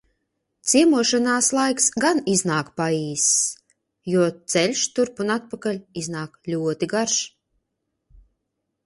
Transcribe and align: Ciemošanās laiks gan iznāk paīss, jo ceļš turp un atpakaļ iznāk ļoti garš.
Ciemošanās 0.69 1.49
laiks 1.57 1.89
gan 2.03 2.21
iznāk 2.35 2.71
paīss, 2.81 3.27
jo 4.13 4.23
ceļš 4.55 4.87
turp 4.97 5.21
un 5.27 5.35
atpakaļ 5.35 5.79
iznāk 6.03 6.41
ļoti 6.55 6.91
garš. 6.95 7.19